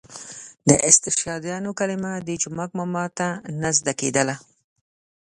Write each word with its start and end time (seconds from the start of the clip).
د 0.69 0.71
استشهادیانو 0.89 1.69
کلمه 1.79 2.11
د 2.27 2.29
جومک 2.41 2.69
ماما 2.77 3.05
ته 3.17 3.27
نه 3.61 3.69
زده 3.77 3.93
کېدله. 3.99 4.35